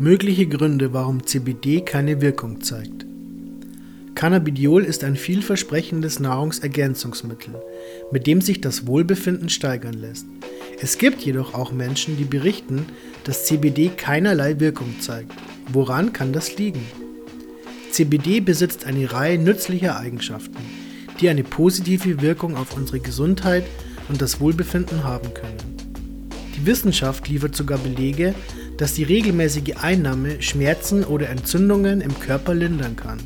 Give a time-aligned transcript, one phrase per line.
[0.00, 3.04] Mögliche Gründe, warum CBD keine Wirkung zeigt.
[4.14, 7.56] Cannabidiol ist ein vielversprechendes Nahrungsergänzungsmittel,
[8.12, 10.26] mit dem sich das Wohlbefinden steigern lässt.
[10.80, 12.86] Es gibt jedoch auch Menschen, die berichten,
[13.24, 15.32] dass CBD keinerlei Wirkung zeigt.
[15.72, 16.84] Woran kann das liegen?
[17.90, 20.58] CBD besitzt eine Reihe nützlicher Eigenschaften,
[21.20, 23.64] die eine positive Wirkung auf unsere Gesundheit
[24.08, 25.76] und das Wohlbefinden haben können.
[26.56, 28.34] Die Wissenschaft liefert sogar Belege,
[28.78, 33.18] dass die regelmäßige Einnahme Schmerzen oder Entzündungen im Körper lindern kann.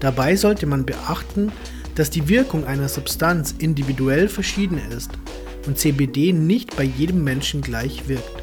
[0.00, 1.52] Dabei sollte man beachten,
[1.94, 5.10] dass die Wirkung einer Substanz individuell verschieden ist
[5.66, 8.42] und CBD nicht bei jedem Menschen gleich wirkt.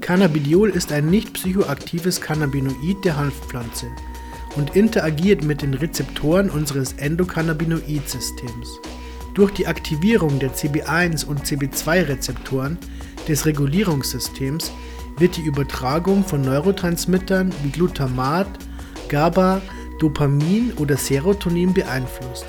[0.00, 3.86] Cannabidiol ist ein nicht psychoaktives Cannabinoid der Hanfpflanze
[4.56, 8.80] und interagiert mit den Rezeptoren unseres Endokannabinoid-Systems.
[9.34, 12.78] Durch die Aktivierung der CB1 und CB2-Rezeptoren
[13.28, 14.72] des Regulierungssystems
[15.18, 18.48] wird die Übertragung von Neurotransmittern wie Glutamat,
[19.08, 19.60] GABA,
[19.98, 22.46] Dopamin oder Serotonin beeinflusst.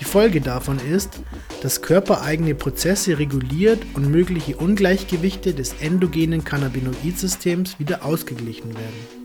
[0.00, 1.20] Die Folge davon ist,
[1.62, 9.24] dass körpereigene Prozesse reguliert und mögliche Ungleichgewichte des endogenen Cannabinoid-Systems wieder ausgeglichen werden.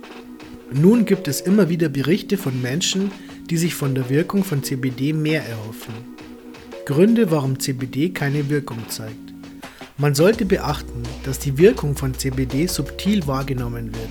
[0.72, 3.12] Nun gibt es immer wieder Berichte von Menschen,
[3.50, 5.94] die sich von der Wirkung von CBD mehr erhoffen.
[6.86, 9.34] Gründe, warum CBD keine Wirkung zeigt.
[10.00, 14.10] Man sollte beachten, dass die Wirkung von CBD subtil wahrgenommen wird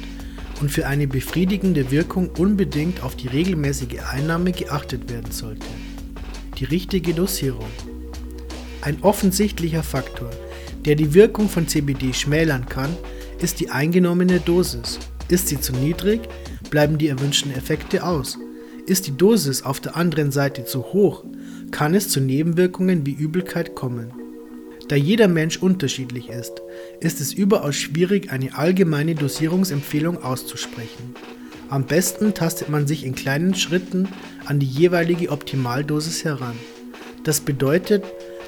[0.61, 5.67] und für eine befriedigende Wirkung unbedingt auf die regelmäßige Einnahme geachtet werden sollte.
[6.59, 7.71] Die richtige Dosierung.
[8.83, 10.29] Ein offensichtlicher Faktor,
[10.85, 12.95] der die Wirkung von CBD schmälern kann,
[13.41, 14.99] ist die eingenommene Dosis.
[15.29, 16.21] Ist sie zu niedrig,
[16.69, 18.37] bleiben die erwünschten Effekte aus.
[18.87, 21.25] Ist die Dosis auf der anderen Seite zu hoch,
[21.71, 24.18] kann es zu Nebenwirkungen wie Übelkeit kommen.
[24.89, 26.63] Da jeder Mensch unterschiedlich ist,
[27.01, 31.15] ist es überaus schwierig, eine allgemeine Dosierungsempfehlung auszusprechen.
[31.69, 34.09] Am besten tastet man sich in kleinen Schritten
[34.47, 36.57] an die jeweilige Optimaldosis heran.
[37.23, 38.03] Das bedeutet,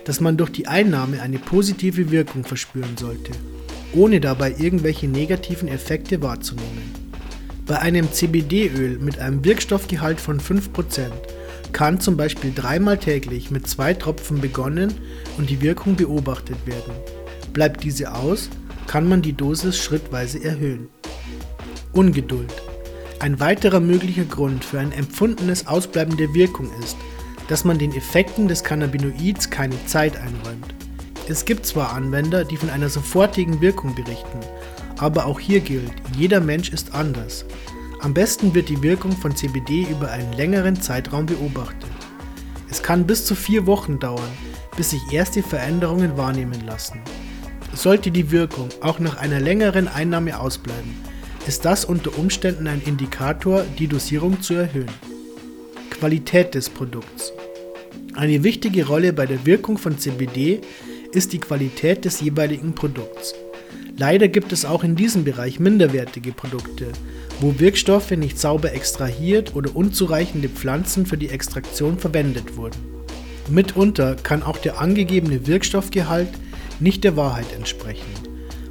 [0.06, 3.32] dass man durch die Einnahme eine positive Wirkung verspüren sollte,
[3.92, 6.94] ohne dabei irgendwelche negativen Effekte wahrzunehmen.
[7.66, 11.10] Bei einem CBD-Öl mit einem Wirkstoffgehalt von 5%
[11.72, 14.94] kann zum Beispiel dreimal täglich mit zwei Tropfen begonnen
[15.38, 16.92] und die Wirkung beobachtet werden.
[17.52, 18.48] Bleibt diese aus,
[18.86, 20.88] kann man die Dosis schrittweise erhöhen.
[21.92, 22.52] Ungeduld.
[23.18, 26.96] Ein weiterer möglicher Grund für ein empfundenes Ausbleiben der Wirkung ist,
[27.48, 30.74] dass man den Effekten des Cannabinoids keine Zeit einräumt.
[31.28, 34.40] Es gibt zwar Anwender, die von einer sofortigen Wirkung berichten,
[34.98, 37.44] aber auch hier gilt, jeder Mensch ist anders.
[38.02, 41.90] Am besten wird die Wirkung von CBD über einen längeren Zeitraum beobachtet.
[42.70, 44.30] Es kann bis zu vier Wochen dauern,
[44.74, 47.00] bis sich erste Veränderungen wahrnehmen lassen.
[47.74, 50.94] Sollte die Wirkung auch nach einer längeren Einnahme ausbleiben,
[51.46, 54.90] ist das unter Umständen ein Indikator, die Dosierung zu erhöhen.
[55.90, 57.34] Qualität des Produkts.
[58.14, 60.62] Eine wichtige Rolle bei der Wirkung von CBD
[61.12, 63.34] ist die Qualität des jeweiligen Produkts.
[64.00, 66.86] Leider gibt es auch in diesem Bereich minderwertige Produkte,
[67.38, 72.78] wo Wirkstoffe nicht sauber extrahiert oder unzureichende Pflanzen für die Extraktion verwendet wurden.
[73.50, 76.30] Mitunter kann auch der angegebene Wirkstoffgehalt
[76.80, 78.08] nicht der Wahrheit entsprechen.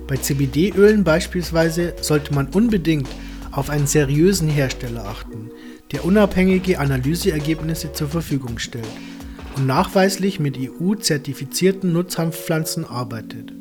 [0.08, 3.08] Bei CBD-Ölen beispielsweise sollte man unbedingt
[3.52, 5.52] auf einen seriösen Hersteller achten,
[5.92, 8.88] der unabhängige Analyseergebnisse zur Verfügung stellt
[9.58, 13.59] und nachweislich mit EU-zertifizierten Nutzhanfpflanzen arbeitet.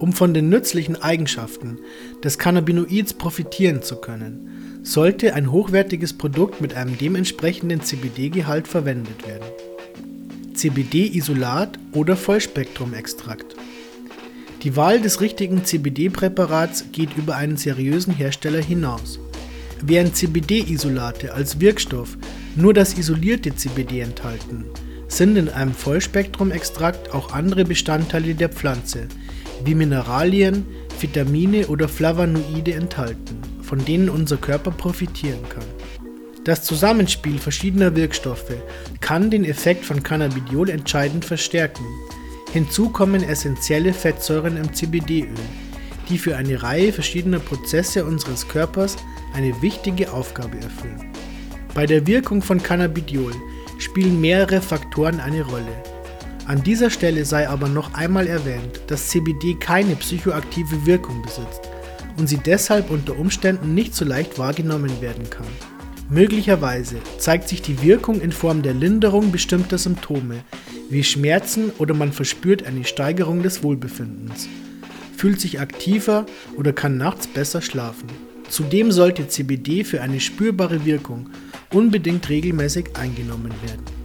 [0.00, 1.78] Um von den nützlichen Eigenschaften
[2.24, 9.44] des Cannabinoids profitieren zu können, sollte ein hochwertiges Produkt mit einem dementsprechenden CBD-Gehalt verwendet werden.
[10.54, 13.54] CBD-Isolat oder Vollspektrum-Extrakt.
[14.62, 19.18] Die Wahl des richtigen CBD-Präparats geht über einen seriösen Hersteller hinaus.
[19.82, 22.16] Während CBD-Isolate als Wirkstoff
[22.56, 24.64] nur das isolierte CBD enthalten,
[25.08, 29.08] sind in einem Vollspektrum-Extrakt auch andere Bestandteile der Pflanze,
[29.64, 30.66] wie Mineralien,
[30.98, 35.64] Vitamine oder Flavonoide enthalten, von denen unser Körper profitieren kann.
[36.44, 38.54] Das Zusammenspiel verschiedener Wirkstoffe
[39.00, 41.84] kann den Effekt von Cannabidiol entscheidend verstärken.
[42.52, 45.28] Hinzu kommen essentielle Fettsäuren im CBD-Öl,
[46.08, 48.96] die für eine Reihe verschiedener Prozesse unseres Körpers
[49.34, 51.12] eine wichtige Aufgabe erfüllen.
[51.74, 53.32] Bei der Wirkung von Cannabidiol
[53.78, 55.89] spielen mehrere Faktoren eine Rolle.
[56.50, 61.60] An dieser Stelle sei aber noch einmal erwähnt, dass CBD keine psychoaktive Wirkung besitzt
[62.16, 65.46] und sie deshalb unter Umständen nicht so leicht wahrgenommen werden kann.
[66.08, 70.42] Möglicherweise zeigt sich die Wirkung in Form der Linderung bestimmter Symptome,
[70.88, 74.48] wie Schmerzen oder man verspürt eine Steigerung des Wohlbefindens.
[75.16, 76.26] fühlt sich aktiver
[76.56, 78.08] oder kann nachts besser schlafen.
[78.48, 81.30] Zudem sollte CBD für eine spürbare Wirkung
[81.72, 83.99] unbedingt regelmäßig eingenommen werden.